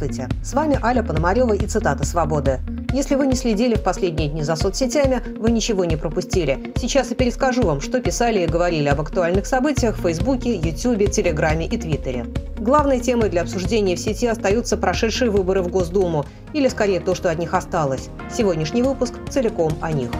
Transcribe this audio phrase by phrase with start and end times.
[0.00, 0.34] Здравствуйте!
[0.42, 2.60] С вами Аля Пономарева и цитата «Свободы».
[2.94, 6.72] Если вы не следили в последние дни за соцсетями, вы ничего не пропустили.
[6.76, 11.66] Сейчас я перескажу вам, что писали и говорили об актуальных событиях в Фейсбуке, Ютубе, Телеграме
[11.66, 12.24] и Твиттере.
[12.58, 17.30] Главной темой для обсуждения в сети остаются прошедшие выборы в Госдуму, или скорее то, что
[17.30, 18.08] от них осталось.
[18.34, 20.10] Сегодняшний выпуск целиком о них.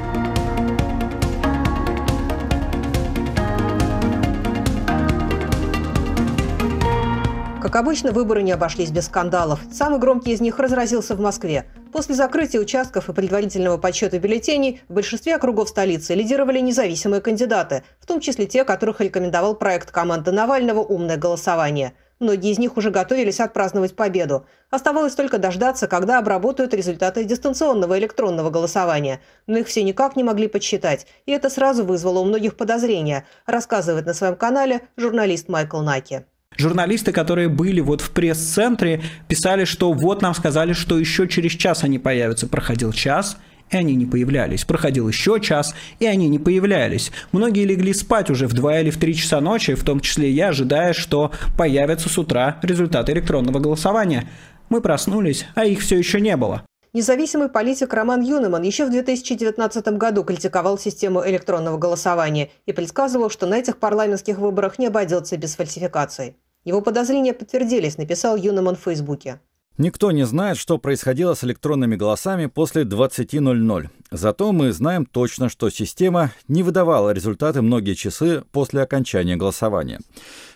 [7.61, 9.61] Как обычно, выборы не обошлись без скандалов.
[9.71, 11.67] Самый громкий из них разразился в Москве.
[11.93, 18.07] После закрытия участков и предварительного подсчета бюллетеней в большинстве округов столицы лидировали независимые кандидаты, в
[18.07, 21.93] том числе те, которых рекомендовал проект команды Навального «Умное голосование».
[22.18, 24.46] Многие из них уже готовились отпраздновать победу.
[24.71, 29.21] Оставалось только дождаться, когда обработают результаты дистанционного электронного голосования.
[29.46, 34.06] Но их все никак не могли подсчитать, и это сразу вызвало у многих подозрения, рассказывает
[34.06, 36.25] на своем канале журналист Майкл Наки.
[36.61, 41.84] Журналисты, которые были вот в пресс-центре, писали, что вот нам сказали, что еще через час
[41.84, 42.48] они появятся.
[42.48, 43.39] Проходил час,
[43.70, 44.67] и они не появлялись.
[44.67, 47.12] Проходил еще час, и они не появлялись.
[47.33, 50.48] Многие легли спать уже в 2 или в 3 часа ночи, в том числе я,
[50.48, 54.28] ожидая, что появятся с утра результаты электронного голосования.
[54.69, 56.62] Мы проснулись, а их все еще не было.
[56.93, 63.47] Независимый политик Роман Юнеман еще в 2019 году критиковал систему электронного голосования и предсказывал, что
[63.47, 66.37] на этих парламентских выборах не обойдется без фальсификаций.
[66.65, 69.39] Его подозрения подтвердились, написал Юнеман в Фейсбуке.
[69.79, 73.89] Никто не знает, что происходило с электронными голосами после 20.00.
[74.11, 80.01] Зато мы знаем точно, что система не выдавала результаты многие часы после окончания голосования.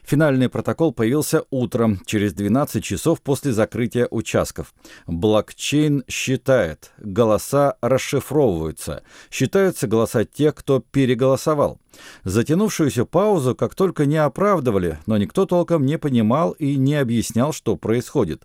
[0.05, 4.75] Финальный протокол появился утром, через 12 часов после закрытия участков.
[5.07, 9.03] Блокчейн считает, голоса расшифровываются.
[9.31, 11.81] Считаются голоса тех, кто переголосовал.
[12.25, 17.77] Затянувшуюся паузу как только не оправдывали, но никто толком не понимал и не объяснял, что
[17.77, 18.43] происходит.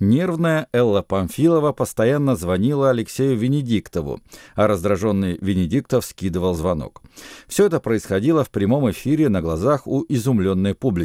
[0.00, 4.20] Нервная Элла Памфилова постоянно звонила Алексею Венедиктову,
[4.54, 7.02] а раздраженный Венедиктов скидывал звонок.
[7.46, 10.97] Все это происходило в прямом эфире на глазах у изумленной публики.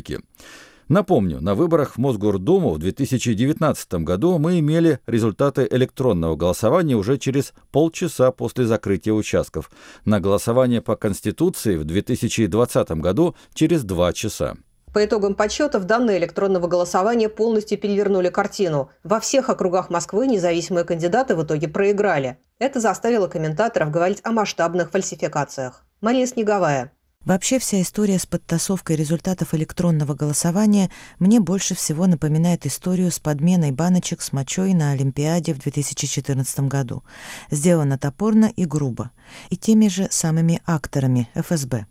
[0.89, 7.53] Напомню, на выборах в Мосгордуму в 2019 году мы имели результаты электронного голосования уже через
[7.71, 9.71] полчаса после закрытия участков.
[10.05, 14.55] На голосование по Конституции в 2020 году через два часа.
[14.93, 18.91] По итогам подсчетов данные электронного голосования полностью перевернули картину.
[19.03, 22.37] Во всех округах Москвы независимые кандидаты в итоге проиграли.
[22.59, 25.83] Это заставило комментаторов говорить о масштабных фальсификациях.
[26.01, 26.91] Мария Снеговая.
[27.25, 30.89] Вообще вся история с подтасовкой результатов электронного голосования
[31.19, 37.03] мне больше всего напоминает историю с подменой баночек с мочой на Олимпиаде в 2014 году.
[37.49, 39.11] Сделано топорно и грубо.
[39.49, 41.85] И теми же самыми акторами ФСБ.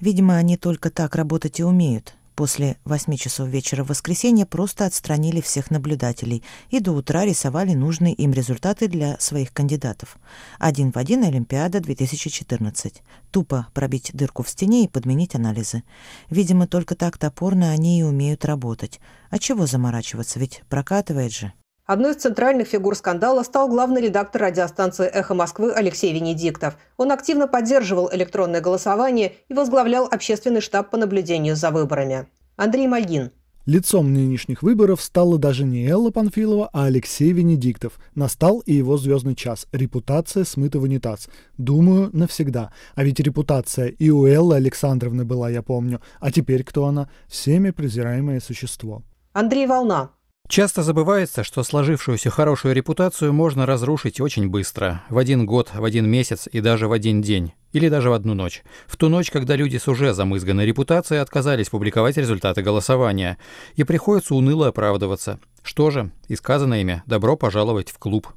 [0.00, 2.14] Видимо, они только так работать и умеют.
[2.34, 8.14] После восьми часов вечера в воскресенье просто отстранили всех наблюдателей и до утра рисовали нужные
[8.14, 10.16] им результаты для своих кандидатов.
[10.58, 13.02] Один в один Олимпиада 2014.
[13.30, 15.82] Тупо пробить дырку в стене и подменить анализы.
[16.30, 18.98] Видимо, только так топорно они и умеют работать.
[19.28, 21.52] А чего заморачиваться, ведь прокатывает же.
[21.84, 26.78] Одной из центральных фигур скандала стал главный редактор радиостанции «Эхо Москвы» Алексей Венедиктов.
[26.96, 32.28] Он активно поддерживал электронное голосование и возглавлял общественный штаб по наблюдению за выборами.
[32.56, 33.32] Андрей Мальгин.
[33.66, 37.98] Лицом нынешних выборов стала даже не Элла Панфилова, а Алексей Венедиктов.
[38.14, 39.66] Настал и его звездный час.
[39.72, 41.28] Репутация смыта в унитаз.
[41.58, 42.72] Думаю, навсегда.
[42.94, 46.00] А ведь репутация и у Эллы Александровны была, я помню.
[46.20, 47.08] А теперь кто она?
[47.26, 49.02] Всеми презираемое существо.
[49.32, 50.10] Андрей Волна.
[50.52, 56.06] Часто забывается, что сложившуюся хорошую репутацию можно разрушить очень быстро, в один год, в один
[56.06, 58.62] месяц и даже в один день, или даже в одну ночь.
[58.86, 63.38] В ту ночь, когда люди с уже замызганной репутацией отказались публиковать результаты голосования,
[63.76, 65.40] и приходится уныло оправдываться.
[65.62, 68.28] Что же, и сказано ими «добро пожаловать в клуб».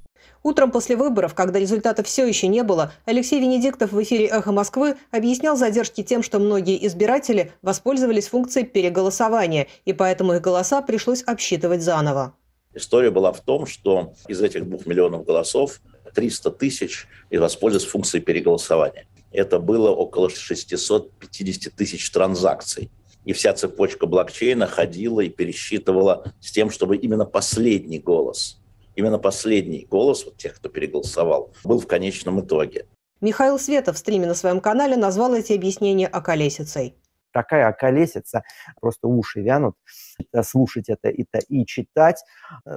[0.45, 4.95] Утром после выборов, когда результатов все еще не было, Алексей Венедиктов в эфире «Эхо Москвы»
[5.09, 11.81] объяснял задержки тем, что многие избиратели воспользовались функцией переголосования, и поэтому их голоса пришлось обсчитывать
[11.81, 12.35] заново.
[12.75, 15.81] История была в том, что из этих двух миллионов голосов
[16.13, 19.07] 300 тысяч и воспользовались функцией переголосования.
[19.31, 22.91] Это было около 650 тысяч транзакций.
[23.25, 28.59] И вся цепочка блокчейна ходила и пересчитывала с тем, чтобы именно последний голос
[28.95, 32.87] именно последний голос вот тех, кто переголосовал, был в конечном итоге.
[33.21, 36.95] Михаил Светов в стриме на своем канале назвал эти объяснения околесицей.
[37.31, 38.43] Такая околесица,
[38.79, 39.75] просто уши вянут,
[40.43, 42.23] слушать это и, и читать.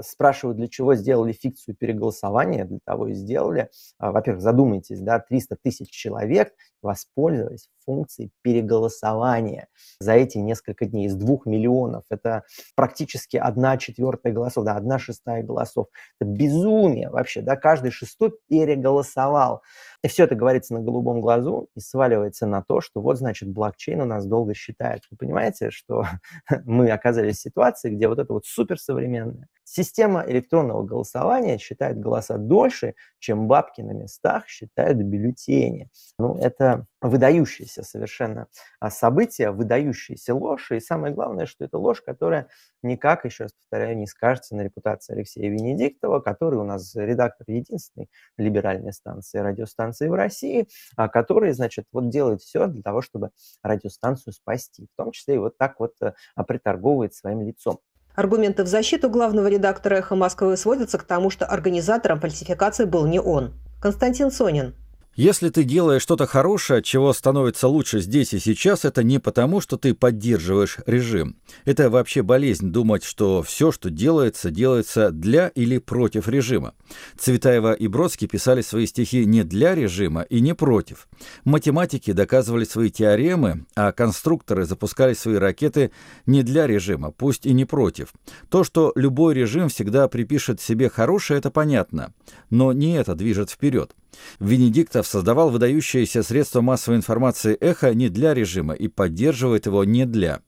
[0.02, 3.70] Спрашивают, для чего сделали фикцию переголосования, для того и сделали.
[3.98, 6.52] А, во-первых, задумайтесь, да, 300 тысяч человек,
[6.82, 9.68] воспользовались функцией переголосования
[9.98, 12.04] за эти несколько дней из двух миллионов.
[12.10, 12.44] Это
[12.76, 15.86] практически одна четвертая голосов, да, одна шестая голосов.
[16.20, 19.62] Это безумие вообще, да, каждый шестой переголосовал.
[20.04, 24.00] И все это говорится на голубом глазу и сваливается на то, что вот, значит, блокчейн
[24.00, 25.02] у нас долго считает.
[25.10, 26.04] Вы понимаете, что
[26.64, 33.48] мы оказались ситуации, где вот это вот суперсовременная система электронного голосования считает голоса дольше, чем
[33.48, 35.90] бабки на местах считают бюллетени.
[36.18, 38.48] Ну, это выдающееся совершенно
[38.80, 40.72] а, событие, выдающаяся ложь.
[40.72, 42.48] И самое главное, что это ложь, которая
[42.82, 48.08] никак, еще раз повторяю, не скажется на репутации Алексея Венедиктова, который у нас редактор единственной
[48.36, 50.66] либеральной станции, радиостанции в России,
[50.96, 53.30] а, который, значит, вот делает все для того, чтобы
[53.62, 57.80] радиостанцию спасти, в том числе и вот так вот а, приторговывает своим лицом.
[58.18, 63.20] Аргументы в защиту главного редактора «Эхо Москвы» сводятся к тому, что организатором фальсификации был не
[63.20, 63.52] он.
[63.80, 64.74] Константин Сонин,
[65.18, 69.76] если ты делаешь что-то хорошее, чего становится лучше здесь и сейчас, это не потому, что
[69.76, 71.34] ты поддерживаешь режим.
[71.64, 76.72] Это вообще болезнь думать, что все, что делается, делается для или против режима.
[77.18, 81.08] Цветаева и Бродский писали свои стихи не для режима и не против.
[81.44, 85.90] Математики доказывали свои теоремы, а конструкторы запускали свои ракеты
[86.26, 88.12] не для режима, пусть и не против.
[88.50, 92.14] То, что любой режим всегда припишет себе хорошее, это понятно.
[92.50, 93.96] Но не это движет вперед.
[94.40, 100.40] Венедиктов создавал выдающееся средство массовой информации «Эхо» не для режима и поддерживает его не для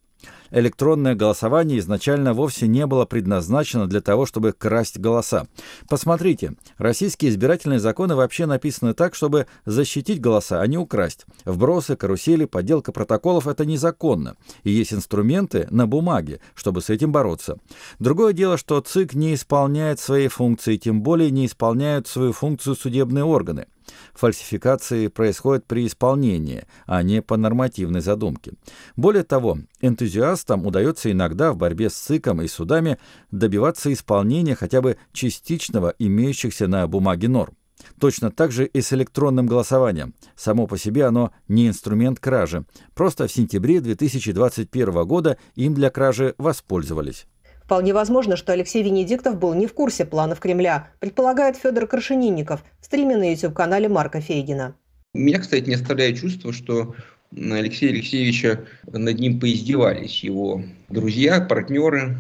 [0.51, 5.47] электронное голосование изначально вовсе не было предназначено для того, чтобы красть голоса.
[5.89, 11.27] Посмотрите, российские избирательные законы вообще написаны так, чтобы защитить голоса, а не украсть.
[11.45, 14.37] Вбросы, карусели, подделка протоколов– это незаконно.
[14.65, 17.59] И есть инструменты на бумаге, чтобы с этим бороться.
[17.99, 23.25] Другое дело, что ЦИК не исполняет свои функции, тем более не исполняют свою функцию судебные
[23.25, 23.67] органы.
[24.15, 28.53] Фальсификации происходят при исполнении, а не по нормативной задумке.
[28.97, 32.99] Более того, энтузиастам удается иногда в борьбе с ЦИКом и судами
[33.31, 37.55] добиваться исполнения хотя бы частичного имеющихся на бумаге норм.
[37.99, 40.15] Точно так же и с электронным голосованием.
[40.37, 42.65] Само по себе оно не инструмент кражи.
[42.95, 47.27] Просто в сентябре 2021 года им для кражи воспользовались.
[47.71, 52.85] Вполне возможно, что Алексей Венедиктов был не в курсе планов Кремля, предполагает Федор Крашенинников в
[52.85, 54.75] стриме на YouTube-канале Марка Фейгина.
[55.15, 56.97] Меня, кстати, не оставляет чувство, что
[57.33, 62.19] Алексея Алексеевича над ним поиздевались его друзья, партнеры,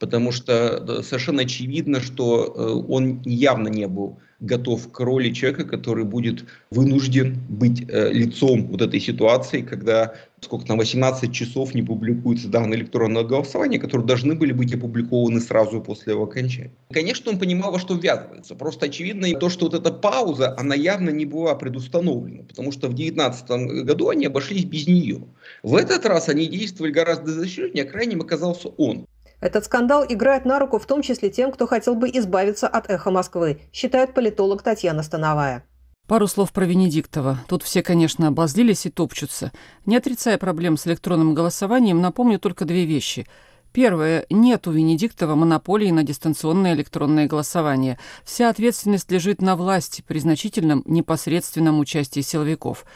[0.00, 6.04] потому что совершенно очевидно, что э, он явно не был готов к роли человека, который
[6.04, 12.48] будет вынужден быть э, лицом вот этой ситуации, когда сколько там 18 часов не публикуются
[12.48, 16.72] данные электронного голосования, которые должны были быть опубликованы сразу после его окончания.
[16.90, 18.54] Конечно, он понимал, во что ввязывается.
[18.54, 22.94] Просто очевидно то, что вот эта пауза, она явно не была предустановлена, потому что в
[22.94, 25.22] 2019 году они обошлись без нее.
[25.62, 29.06] В этот раз они действовали гораздо защищеннее, а крайним оказался он.
[29.40, 33.10] Этот скандал играет на руку в том числе тем, кто хотел бы избавиться от эхо
[33.10, 35.64] Москвы, считает политолог Татьяна Становая.
[36.08, 37.40] Пару слов про Венедиктова.
[37.48, 39.52] Тут все, конечно, обозлились и топчутся.
[39.84, 43.26] Не отрицая проблем с электронным голосованием, напомню только две вещи.
[43.72, 44.24] Первое.
[44.30, 47.98] Нет у Венедиктова монополии на дистанционное электронное голосование.
[48.24, 52.86] Вся ответственность лежит на власти при значительном непосредственном участии силовиков.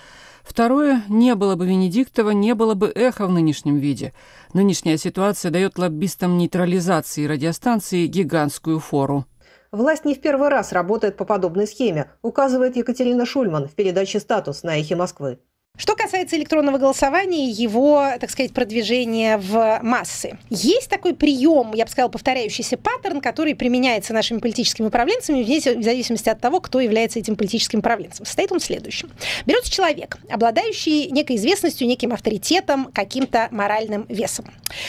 [0.42, 4.14] Второе, не было бы Венедиктова, не было бы эхо в нынешнем виде.
[4.54, 9.26] Нынешняя ситуация дает лоббистам нейтрализации радиостанции гигантскую фору.
[9.72, 14.62] Власть не в первый раз работает по подобной схеме, указывает Екатерина Шульман в передаче «Статус»
[14.62, 15.38] на «Эхе Москвы».
[15.78, 20.38] Что касается электронного голосования, его, так сказать, продвижения в массы.
[20.50, 26.28] Есть такой прием, я бы сказала, повторяющийся паттерн, который применяется нашими политическими управленцами в зависимости
[26.28, 28.26] от того, кто является этим политическим управленцем.
[28.26, 29.10] Состоит он в следующем.
[29.46, 34.44] Берется человек, обладающий некой известностью, неким авторитетом, каким-то моральным весом.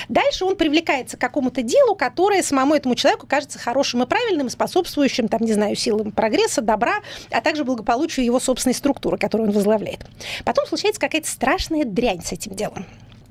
[0.10, 4.50] Дальше он привлекается к какому-то делу, которое самому этому человеку кажется хорошим и правильным, и
[4.50, 6.96] способствующим, там, не знаю, силам прогресса, добра,
[7.32, 10.02] а также благополучию его собственной структуры, которую он возглавляет.
[10.44, 12.86] Потом случается какая-то страшная дрянь с этим делом.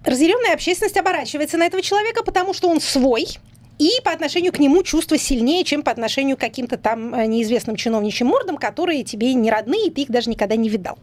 [0.05, 3.27] Разъяренная общественность оборачивается на этого человека, потому что он свой,
[3.83, 7.75] и по отношению к нему чувства сильнее, чем по отношению к каким-то там э, неизвестным
[7.75, 10.99] чиновничьим мордам, которые тебе не родные, и ты их даже никогда не видал.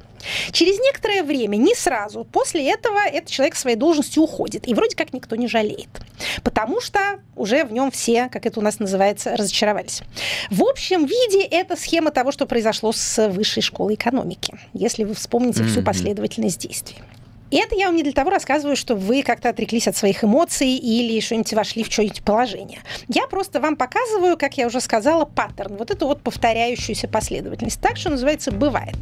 [0.51, 4.65] Через некоторое время, не сразу, после этого этот человек своей должности уходит.
[4.67, 5.89] И вроде как никто не жалеет.
[6.43, 6.99] Потому что
[7.35, 10.01] уже в нем все, как это у нас называется, разочаровались.
[10.49, 15.63] В общем виде это схема того, что произошло с высшей школой экономики, если вы вспомните
[15.63, 15.67] mm-hmm.
[15.67, 16.97] всю последовательность действий.
[17.51, 20.69] И это я вам не для того рассказываю, что вы как-то отреклись от своих эмоций
[20.69, 22.79] или что-нибудь вошли в что-нибудь положение.
[23.07, 27.81] Я просто вам показываю, как я уже сказала, паттерн, вот эту вот повторяющуюся последовательность.
[27.81, 28.97] Так что называется «бывает».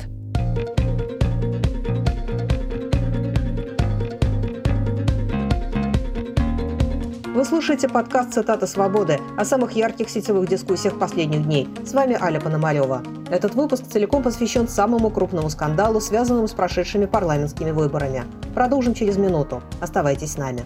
[7.38, 11.70] Вы слушаете подкаст «Цитата свободы» о самых ярких сетевых дискуссиях последних дней.
[11.86, 13.04] С вами Аля Пономарева.
[13.30, 18.24] Этот выпуск целиком посвящен самому крупному скандалу, связанному с прошедшими парламентскими выборами.
[18.56, 19.62] Продолжим через минуту.
[19.80, 20.66] Оставайтесь с нами.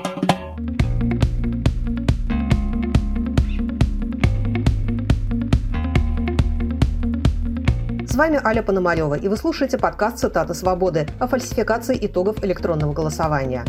[8.11, 13.63] С вами Аля Пономарева, и вы слушаете подкаст «Цитаты свободы» о фальсификации итогов электронного голосования.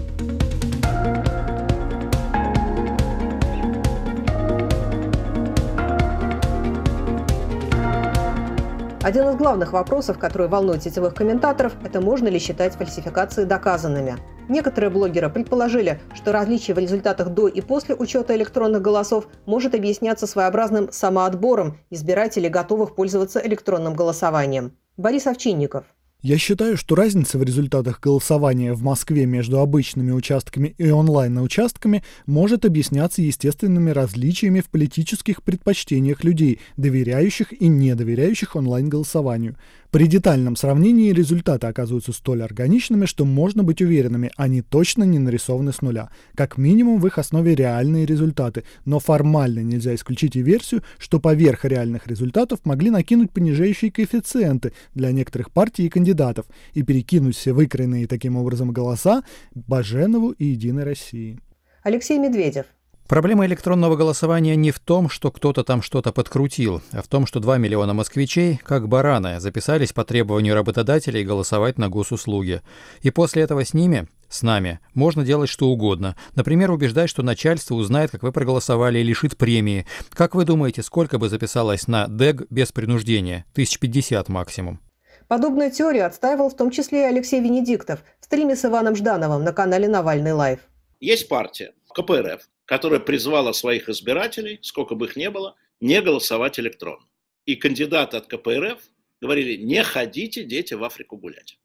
[9.04, 14.16] Один из главных вопросов, который волнует сетевых комментаторов, это можно ли считать фальсификации доказанными.
[14.48, 20.28] Некоторые блогеры предположили, что различие в результатах до и после учета электронных голосов может объясняться
[20.28, 24.76] своеобразным самоотбором избирателей, готовых пользоваться электронным голосованием.
[24.96, 25.84] Борис Овчинников–
[26.22, 32.64] я считаю, что разница в результатах голосования в Москве между обычными участками и онлайн-участками может
[32.64, 39.56] объясняться естественными различиями в политических предпочтениях людей, доверяющих и недоверяющих онлайн-голосованию.
[39.92, 45.70] При детальном сравнении результаты оказываются столь органичными, что можно быть уверенными, они точно не нарисованы
[45.70, 46.08] с нуля.
[46.34, 51.66] Как минимум в их основе реальные результаты, но формально нельзя исключить и версию, что поверх
[51.66, 58.06] реальных результатов могли накинуть понижающие коэффициенты для некоторых партий и кандидатов и перекинуть все выкроенные
[58.06, 61.38] таким образом голоса Баженову и Единой России.
[61.82, 62.64] Алексей Медведев,
[63.08, 67.40] Проблема электронного голосования не в том, что кто-то там что-то подкрутил, а в том, что
[67.40, 72.62] 2 миллиона москвичей, как бараны, записались по требованию работодателей голосовать на госуслуги.
[73.02, 76.16] И после этого с ними, с нами, можно делать что угодно.
[76.36, 79.86] Например, убеждать, что начальство узнает, как вы проголосовали и лишит премии.
[80.14, 83.44] Как вы думаете, сколько бы записалось на ДЭГ без принуждения?
[83.52, 84.80] 1050 максимум.
[85.28, 89.52] Подобную теорию отстаивал в том числе и Алексей Венедиктов в стриме с Иваном Ждановым на
[89.52, 90.60] канале «Навальный Live».
[91.00, 97.04] Есть партия КПРФ, которая призвала своих избирателей, сколько бы их ни было, не голосовать электронно.
[97.44, 98.80] И кандидаты от КПРФ
[99.20, 101.58] говорили, не ходите, дети, в Африку гулять.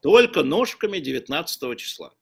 [0.00, 2.12] Только ножками 19 числа.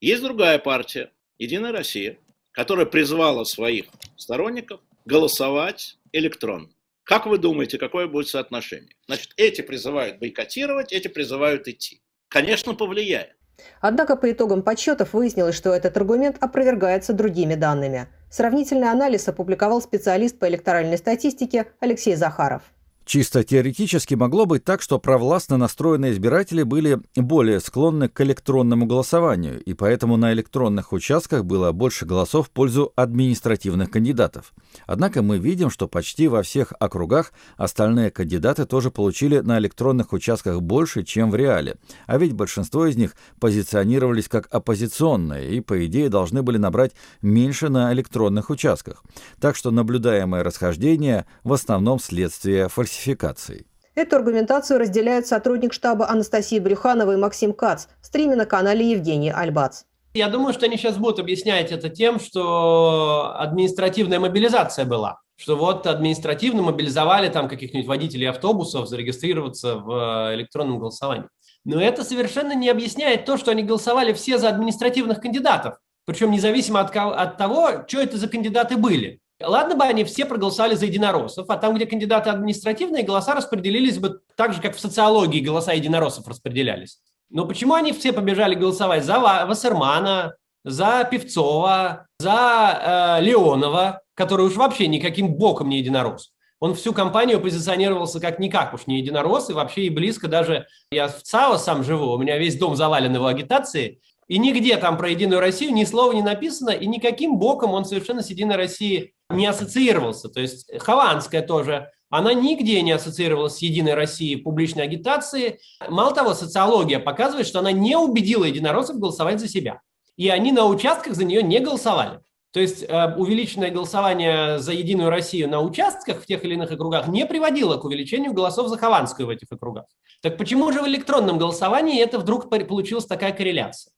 [0.00, 2.16] Есть другая партия, Единая Россия,
[2.52, 3.84] которая призвала своих
[4.16, 6.70] сторонников голосовать электронно.
[7.04, 8.96] Как вы думаете, какое будет соотношение?
[9.06, 12.00] Значит, эти призывают бойкотировать, эти призывают идти.
[12.28, 13.36] Конечно, повлияет.
[13.80, 18.08] Однако по итогам подсчетов выяснилось, что этот аргумент опровергается другими данными.
[18.30, 22.62] Сравнительный анализ опубликовал специалист по электоральной статистике Алексей Захаров.
[23.04, 29.60] Чисто теоретически могло быть так, что провластно настроенные избиратели были более склонны к электронному голосованию,
[29.60, 34.52] и поэтому на электронных участках было больше голосов в пользу административных кандидатов.
[34.86, 40.62] Однако мы видим, что почти во всех округах остальные кандидаты тоже получили на электронных участках
[40.62, 41.76] больше, чем в реале.
[42.06, 47.68] А ведь большинство из них позиционировались как оппозиционные и, по идее, должны были набрать меньше
[47.68, 49.02] на электронных участках.
[49.40, 53.66] Так что наблюдаемое расхождение в основном следствие фальсификации фальсификаций.
[53.94, 59.30] Эту аргументацию разделяют сотрудник штаба Анастасии Брюханова и Максим Кац в стриме на канале Евгений
[59.30, 59.82] Альбац.
[60.14, 65.20] Я думаю, что они сейчас будут объяснять это тем, что административная мобилизация была.
[65.36, 71.28] Что вот административно мобилизовали там каких-нибудь водителей автобусов зарегистрироваться в электронном голосовании.
[71.64, 75.76] Но это совершенно не объясняет то, что они голосовали все за административных кандидатов.
[76.04, 79.21] Причем независимо от, от того, что это за кандидаты были.
[79.44, 84.20] Ладно бы они все проголосовали за единороссов, а там, где кандидаты административные, голоса распределились бы
[84.36, 86.98] так же, как в социологии голоса единороссов распределялись.
[87.30, 90.34] Но почему они все побежали голосовать за Вассермана,
[90.64, 96.32] за Певцова, за э, Леонова, который уж вообще никаким боком не единорос?
[96.60, 100.66] Он всю кампанию позиционировался как никак уж не единорос, и вообще и близко даже...
[100.92, 104.00] Я в ЦАО сам живу, у меня весь дом завален его агитацией,
[104.32, 108.22] и нигде там про Единую Россию ни слова не написано, и никаким боком он совершенно
[108.22, 110.30] с Единой Россией не ассоциировался.
[110.30, 115.60] То есть Хованская тоже, она нигде не ассоциировалась с Единой Россией в публичной агитации.
[115.86, 119.82] Мало того, социология показывает, что она не убедила единороссов голосовать за себя.
[120.16, 122.20] И они на участках за нее не голосовали.
[122.54, 127.06] То есть э, увеличенное голосование за Единую Россию на участках в тех или иных округах
[127.06, 129.84] не приводило к увеличению голосов за Хованскую в этих округах.
[130.22, 133.92] Так почему же в электронном голосовании это вдруг получилась такая корреляция?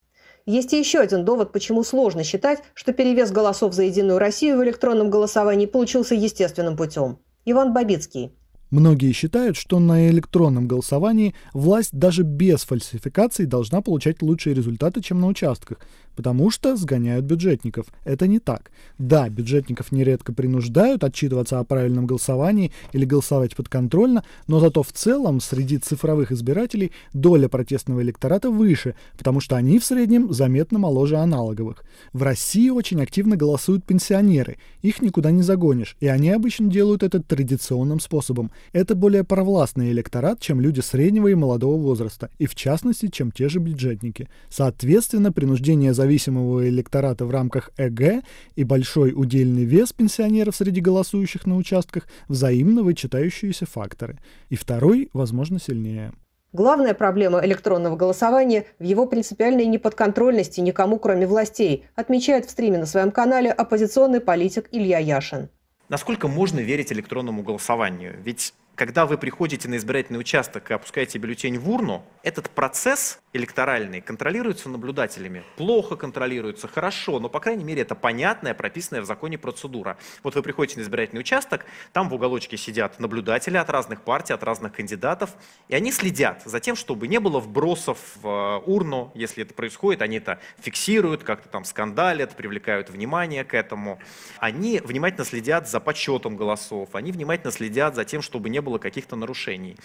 [0.46, 4.64] Есть и еще один довод, почему сложно считать, что перевес голосов за «Единую Россию» в
[4.64, 7.18] электронном голосовании получился естественным путем.
[7.46, 8.36] Иван Бабицкий.
[8.74, 15.20] Многие считают, что на электронном голосовании власть даже без фальсификаций должна получать лучшие результаты, чем
[15.20, 15.78] на участках,
[16.16, 17.86] потому что сгоняют бюджетников.
[18.02, 18.72] Это не так.
[18.98, 25.40] Да, бюджетников нередко принуждают отчитываться о правильном голосовании или голосовать подконтрольно, но зато в целом
[25.40, 31.84] среди цифровых избирателей доля протестного электората выше, потому что они в среднем заметно моложе аналоговых.
[32.12, 37.22] В России очень активно голосуют пенсионеры, их никуда не загонишь, и они обычно делают это
[37.22, 38.50] традиционным способом.
[38.72, 43.48] Это более провластный электорат, чем люди среднего и молодого возраста, и в частности, чем те
[43.48, 44.28] же бюджетники.
[44.48, 48.22] Соответственно, принуждение за зависимого электората в рамках ЭГ
[48.56, 54.18] и большой удельный вес пенсионеров среди голосующих на участках– взаимно вычитающиеся факторы.
[54.50, 56.12] И второй, возможно, сильнее.
[56.52, 62.86] Главная проблема электронного голосования в его принципиальной неподконтрольности никому, кроме властей, отмечает в стриме на
[62.86, 65.48] своем канале оппозиционный политик Илья Яшин.
[65.94, 68.16] Насколько можно верить электронному голосованию?
[68.24, 74.00] Ведь когда вы приходите на избирательный участок и опускаете бюллетень в урну, этот процесс электоральный
[74.00, 75.42] контролируется наблюдателями.
[75.56, 79.98] Плохо контролируется, хорошо, но, по крайней мере, это понятная, прописанная в законе процедура.
[80.22, 84.44] Вот вы приходите на избирательный участок, там в уголочке сидят наблюдатели от разных партий, от
[84.44, 85.30] разных кандидатов,
[85.68, 89.10] и они следят за тем, чтобы не было вбросов в э, урну.
[89.14, 93.98] Если это происходит, они это фиксируют, как-то там скандалят, привлекают внимание к этому.
[94.38, 99.16] Они внимательно следят за подсчетом голосов, они внимательно следят за тем, чтобы не было каких-то
[99.16, 99.76] нарушений.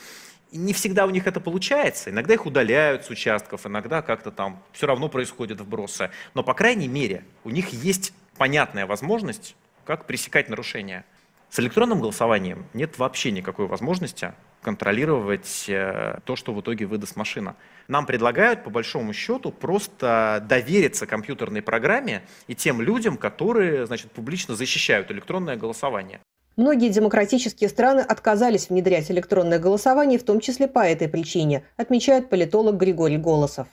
[0.52, 2.10] И не всегда у них это получается.
[2.10, 6.10] Иногда их удаляют с участков, иногда как-то там все равно происходят вбросы.
[6.34, 11.06] Но, по крайней мере, у них есть понятная возможность, как пресекать нарушения.
[11.50, 17.56] С электронным голосованием нет вообще никакой возможности контролировать э, то, что в итоге выдаст машина.
[17.88, 24.56] Нам предлагают, по большому счету, просто довериться компьютерной программе и тем людям, которые значит, публично
[24.56, 26.20] защищают электронное голосование.
[26.60, 32.76] Многие демократические страны отказались внедрять электронное голосование, в том числе по этой причине, отмечает политолог
[32.76, 33.68] Григорий Голосов.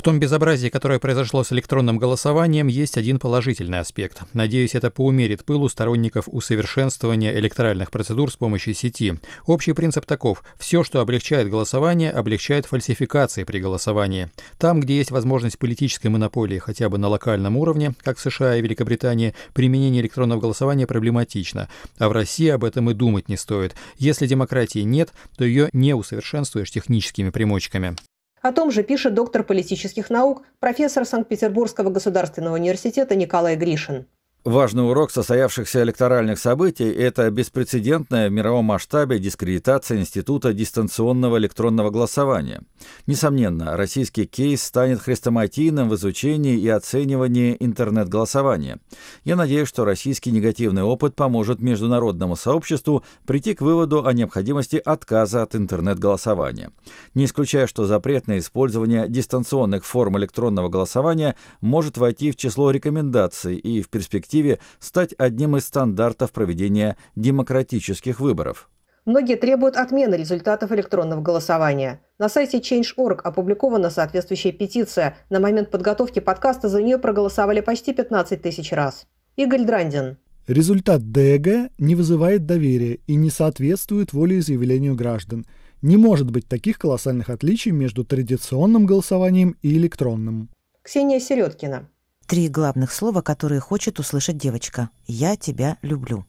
[0.00, 4.22] В том безобразии, которое произошло с электронным голосованием, есть один положительный аспект.
[4.32, 9.18] Надеюсь, это поумерит пылу сторонников усовершенствования электоральных процедур с помощью сети.
[9.44, 10.42] Общий принцип таков.
[10.58, 14.30] Все, что облегчает голосование, облегчает фальсификации при голосовании.
[14.56, 18.62] Там, где есть возможность политической монополии хотя бы на локальном уровне, как в США и
[18.62, 21.68] Великобритании, применение электронного голосования проблематично.
[21.98, 23.74] А в России об этом и думать не стоит.
[23.98, 27.96] Если демократии нет, то ее не усовершенствуешь техническими примочками.
[28.40, 34.06] О том же пишет доктор политических наук, профессор Санкт-Петербургского государственного университета Николай Гришин.
[34.44, 42.62] Важный урок состоявшихся электоральных событий– это беспрецедентная в мировом масштабе дискредитация института дистанционного электронного голосования.
[43.06, 48.78] Несомненно, российский кейс станет хрестоматийным в изучении и оценивании интернет-голосования.
[49.24, 55.42] Я надеюсь, что российский негативный опыт поможет международному сообществу прийти к выводу о необходимости отказа
[55.42, 56.70] от интернет-голосования.
[57.12, 63.56] Не исключая, что запрет на использование дистанционных форм электронного голосования может войти в число рекомендаций
[63.56, 68.70] и в перспективе перспективе стать одним из стандартов проведения демократических выборов.
[69.06, 72.00] Многие требуют отмены результатов электронного голосования.
[72.18, 75.16] На сайте Change.org опубликована соответствующая петиция.
[75.30, 79.06] На момент подготовки подкаста за нее проголосовали почти 15 тысяч раз.
[79.36, 80.18] Игорь Драндин.
[80.46, 85.46] Результат ДЭГ не вызывает доверия и не соответствует волеизъявлению граждан.
[85.82, 90.50] Не может быть таких колоссальных отличий между традиционным голосованием и электронным.
[90.82, 91.88] Ксения Середкина.
[92.30, 94.90] Три главных слова, которые хочет услышать девочка.
[95.08, 96.26] «Я тебя люблю».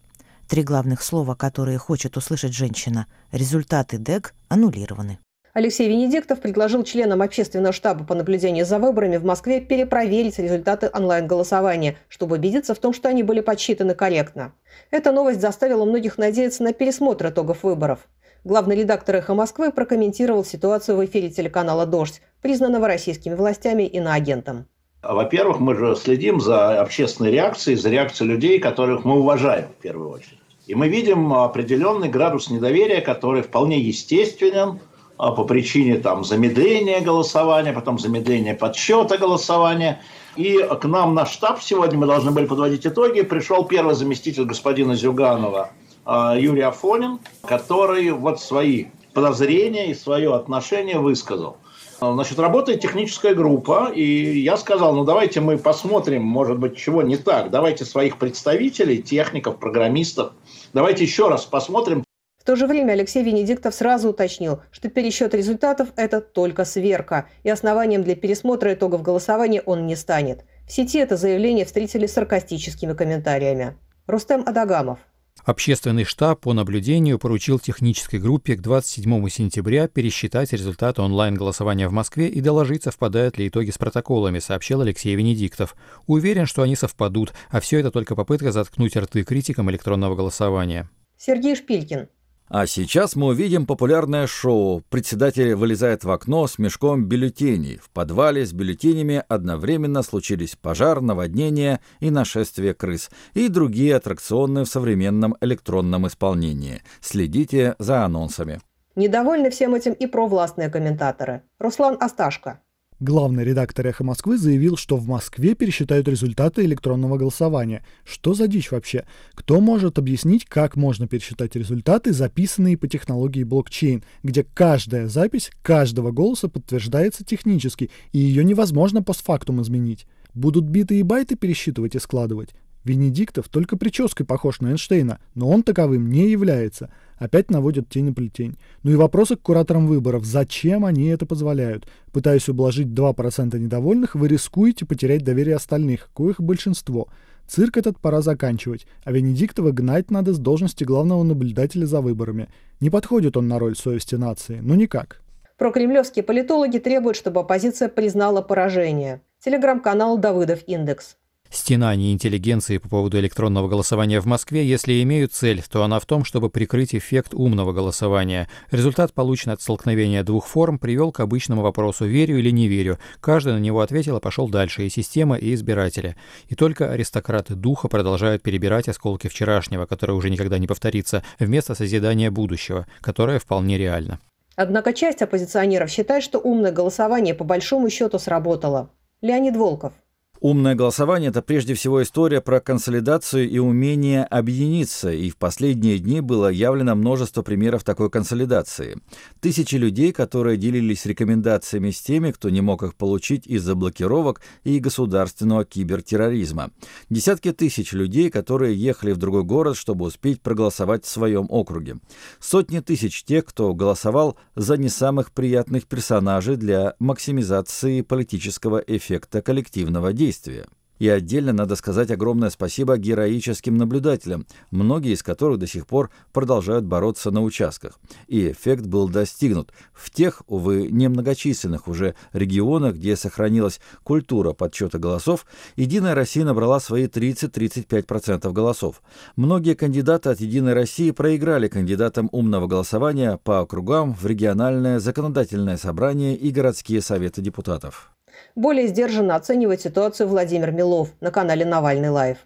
[0.50, 3.06] Три главных слова, которые хочет услышать женщина.
[3.32, 5.20] Результаты ДЭГ аннулированы.
[5.54, 11.98] Алексей Венедиктов предложил членам общественного штаба по наблюдению за выборами в Москве перепроверить результаты онлайн-голосования,
[12.08, 14.54] чтобы убедиться в том, что они были подсчитаны корректно.
[14.90, 18.08] Эта новость заставила многих надеяться на пересмотр итогов выборов.
[18.44, 24.66] Главный редактор «Эхо Москвы» прокомментировал ситуацию в эфире телеканала «Дождь», признанного российскими властями иноагентом.
[25.04, 30.12] Во-первых, мы же следим за общественной реакцией, за реакцией людей, которых мы уважаем в первую
[30.12, 30.38] очередь.
[30.68, 34.80] И мы видим определенный градус недоверия, который вполне естественен
[35.18, 40.02] а, по причине там, замедления голосования, потом замедления подсчета голосования.
[40.36, 44.96] И к нам на штаб сегодня, мы должны были подводить итоги, пришел первый заместитель господина
[44.96, 45.72] Зюганова
[46.06, 51.58] а, Юрий Афонин, который вот свои подозрения и свое отношение высказал.
[52.02, 57.16] Значит, работает техническая группа, и я сказал, ну давайте мы посмотрим, может быть, чего не
[57.16, 57.52] так.
[57.52, 60.34] Давайте своих представителей, техников, программистов,
[60.74, 62.04] давайте еще раз посмотрим.
[62.40, 67.52] В то же время Алексей Венедиктов сразу уточнил, что пересчет результатов– это только сверка, и
[67.52, 70.44] основанием для пересмотра итогов голосования он не станет.
[70.68, 73.78] В сети это заявление встретили саркастическими комментариями.
[74.08, 74.98] Рустем Адагамов.
[75.44, 82.28] Общественный штаб по наблюдению поручил технической группе к 27 сентября пересчитать результаты онлайн-голосования в Москве
[82.28, 85.76] и доложить, совпадают ли итоги с протоколами, сообщил Алексей Венедиктов.
[86.06, 90.90] Уверен, что они совпадут, а все это только попытка заткнуть рты критикам электронного голосования.
[91.18, 92.08] Сергей Шпилькин.
[92.54, 94.84] А сейчас мы увидим популярное шоу.
[94.90, 97.78] Председатель вылезает в окно с мешком бюллетеней.
[97.78, 103.10] В подвале с бюллетенями одновременно случились пожар, наводнение и нашествие крыс.
[103.34, 106.84] И другие аттракционы в современном электронном исполнении.
[107.00, 108.60] Следите за анонсами.
[108.98, 111.44] Недовольны всем этим и провластные комментаторы.
[111.58, 112.60] Руслан Асташко.
[113.02, 117.84] Главный редактор «Эхо Москвы» заявил, что в Москве пересчитают результаты электронного голосования.
[118.06, 119.06] Что за дичь вообще?
[119.34, 126.12] Кто может объяснить, как можно пересчитать результаты, записанные по технологии блокчейн, где каждая запись каждого
[126.12, 130.06] голоса подтверждается технически, и ее невозможно постфактум изменить?
[130.36, 132.52] Будут биты и байты пересчитывать и складывать?
[132.84, 136.94] Венедиктов только прической похож на Эйнштейна, но он таковым не является.
[137.22, 138.58] Опять наводят тень на плетень.
[138.82, 140.26] Ну и вопросы к кураторам выборов.
[140.26, 141.88] Зачем они это позволяют?
[142.12, 147.10] Пытаясь ублажить 2% недовольных, вы рискуете потерять доверие остальных, коих большинство.
[147.48, 152.50] Цирк этот пора заканчивать, а Венедиктова гнать надо с должности главного наблюдателя за выборами.
[152.80, 155.22] Не подходит он на роль совести нации, ну никак.
[155.60, 159.22] Прокремлевские политологи требуют, чтобы оппозиция признала поражение.
[159.42, 161.18] Телеграм-канал «Давыдов Индекс».
[161.52, 166.24] Стенания интеллигенции по поводу электронного голосования в Москве, если имеют цель, то она в том,
[166.24, 168.48] чтобы прикрыть эффект умного голосования.
[168.72, 173.00] Результат, полученный от столкновения двух форм, привел к обычному вопросу «верю или не верю?».
[173.20, 176.16] Каждый на него ответил, а пошел дальше и система, и избиратели.
[176.48, 182.32] И только аристократы духа продолжают перебирать осколки вчерашнего, которое уже никогда не повторится, вместо созидания
[182.32, 184.22] будущего, которое вполне реально.
[184.56, 188.90] Однако часть оппозиционеров считает, что умное голосование по большому счету сработало.
[189.22, 189.94] Леонид Волков.
[190.42, 196.20] Умное голосование– это прежде всего история про консолидацию и умение объединиться, и в последние дни
[196.20, 198.98] было явлено множество примеров такой консолидации.
[199.40, 204.80] Тысячи людей, которые делились рекомендациями с теми, кто не мог их получить из-за блокировок и
[204.80, 206.72] государственного кибертерроризма.
[207.12, 212.00] Десятки тысяч людей, которые ехали в другой город, чтобы успеть проголосовать в своем округе.
[212.40, 220.14] Сотни тысяч тех, кто голосовал за не самых приятных персонажей для максимизации политического эффекта коллективного
[220.14, 220.66] действия действия.
[221.00, 226.86] И отдельно надо сказать огромное спасибо героическим наблюдателям, многие из которых до сих пор продолжают
[226.86, 228.00] бороться на участках.
[228.28, 235.48] И эффект был достигнут в тех, увы, немногочисленных уже регионах, где сохранилась культура подсчета голосов,
[235.76, 239.02] Единая Россия набрала свои 30-35% голосов.
[239.36, 246.38] Многие кандидаты от Единой России проиграли кандидатам умного голосования по округам в региональное законодательное собрание
[246.38, 248.12] и городские советы депутатов.
[248.56, 252.38] Более сдержанно оценивает ситуацию Владимир Милов на канале «Навальный Live».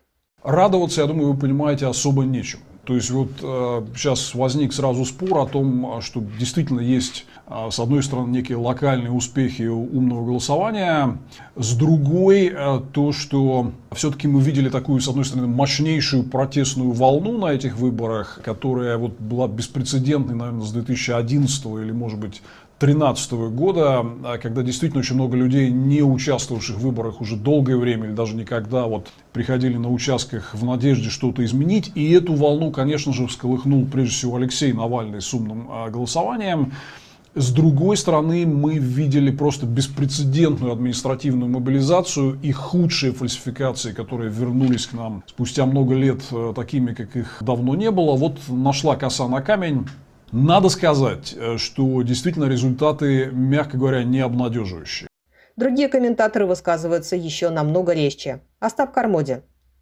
[0.43, 2.59] Радоваться, я думаю, вы понимаете, особо нечем.
[2.85, 7.79] То есть вот э, сейчас возник сразу спор о том, что действительно есть, э, с
[7.79, 11.17] одной стороны, некие локальные успехи умного голосования,
[11.55, 17.39] с другой э, то, что все-таки мы видели такую, с одной стороны, мощнейшую протестную волну
[17.39, 22.43] на этих выборах, которая вот была беспрецедентной, наверное, с 2011 или, может быть,
[22.79, 28.07] 2013 года, а, когда действительно очень много людей, не участвовавших в выборах уже долгое время
[28.07, 31.91] или даже никогда, вот приходили на участках в надежде что-то изменить.
[31.95, 36.73] И эту волну, конечно же, всколыхнул прежде всего Алексей Навальный с умным а, голосованием.
[37.33, 44.93] С другой стороны, мы видели просто беспрецедентную административную мобилизацию и худшие фальсификации, которые вернулись к
[44.93, 48.15] нам спустя много лет э, такими, как их давно не было.
[48.15, 49.85] Вот нашла коса на камень.
[50.31, 55.07] Надо сказать, э, что действительно результаты, мягко говоря, не обнадеживающие.
[55.55, 58.41] Другие комментаторы высказываются еще намного резче.
[58.59, 59.37] Остап Кармоди.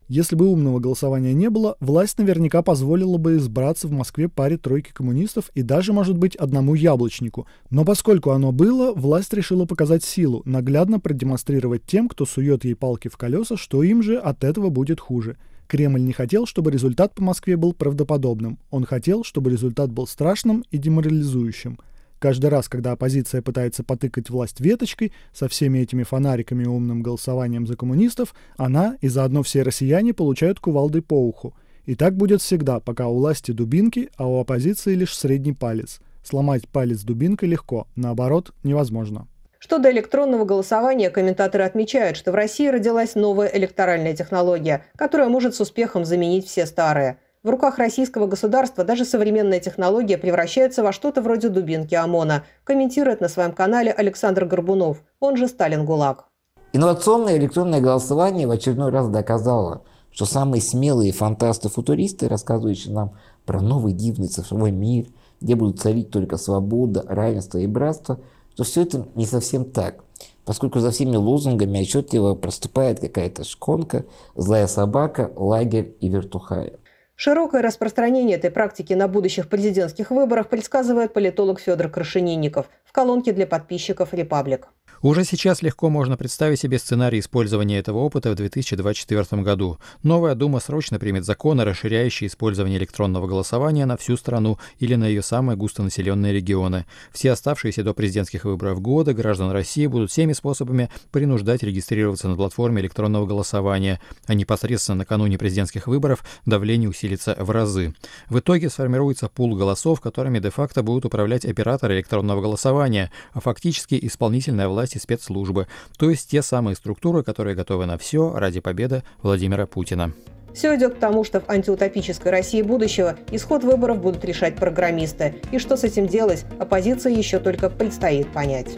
[0.09, 4.91] Если бы умного голосования не было, власть наверняка позволила бы избраться в Москве паре тройки
[4.91, 7.47] коммунистов и даже, может быть, одному яблочнику.
[7.69, 13.07] Но поскольку оно было, власть решила показать силу, наглядно продемонстрировать тем, кто сует ей палки
[13.07, 15.37] в колеса, что им же от этого будет хуже.
[15.67, 18.59] Кремль не хотел, чтобы результат по Москве был правдоподобным.
[18.69, 21.79] Он хотел, чтобы результат был страшным и деморализующим.
[22.19, 27.67] Каждый раз, когда оппозиция пытается потыкать власть веточкой со всеми этими фонариками и умным голосованием
[27.67, 31.53] за коммунистов, она и заодно все россияне получают кувалдой по уху.
[31.85, 35.99] И так будет всегда, пока у власти дубинки, а у оппозиции лишь средний палец.
[36.23, 39.27] Сломать палец дубинкой легко, наоборот, невозможно.
[39.63, 45.55] Что до электронного голосования, комментаторы отмечают, что в России родилась новая электоральная технология, которая может
[45.55, 47.17] с успехом заменить все старые.
[47.43, 53.29] В руках российского государства даже современная технология превращается во что-то вроде дубинки ОМОНа, комментирует на
[53.29, 56.25] своем канале Александр Горбунов, он же Сталин ГУЛАГ.
[56.73, 63.93] Инновационное электронное голосование в очередной раз доказало, что самые смелые фантасты-футуристы, рассказывающие нам про новый
[63.93, 65.05] дивный цифровой мир,
[65.39, 68.19] где будут царить только свобода, равенство и братство,
[68.53, 70.03] что все это не совсем так,
[70.45, 76.73] поскольку за всеми лозунгами отчетливо проступает какая-то шконка, злая собака, лагерь и вертухая.
[77.15, 83.45] Широкое распространение этой практики на будущих президентских выборах предсказывает политолог Федор Крашенинников в колонке для
[83.45, 84.67] подписчиков «Репаблик».
[85.03, 89.77] Уже сейчас легко можно представить себе сценарий использования этого опыта в 2024 году.
[90.01, 95.21] Новая Дума срочно примет законы, расширяющие использование электронного голосования на всю страну или на ее
[95.21, 96.85] самые густонаселенные регионы.
[97.11, 102.81] Все оставшиеся до президентских выборов года граждан России будут всеми способами принуждать регистрироваться на платформе
[102.81, 107.93] электронного голосования, а непосредственно накануне президентских выборов давление усилится в разы.
[108.29, 114.69] В итоге сформируется пул голосов, которыми де-факто будут управлять операторы электронного голосования, а фактически исполнительная
[114.69, 119.65] власть власти спецслужбы, то есть те самые структуры, которые готовы на все ради победы Владимира
[119.65, 120.13] Путина.
[120.53, 125.35] Все идет к тому, что в антиутопической России будущего исход выборов будут решать программисты.
[125.51, 128.77] И что с этим делать, оппозиции еще только предстоит понять.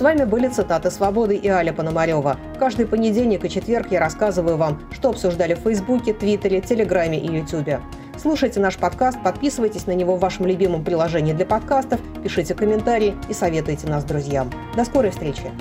[0.00, 2.38] С вами были цитаты «Свободы» и Аля Пономарева.
[2.58, 7.82] Каждый понедельник и четверг я рассказываю вам, что обсуждали в Фейсбуке, Твиттере, Телеграме и Ютубе.
[8.16, 13.34] Слушайте наш подкаст, подписывайтесь на него в вашем любимом приложении для подкастов, пишите комментарии и
[13.34, 14.50] советуйте нас друзьям.
[14.74, 15.52] До скорой встречи!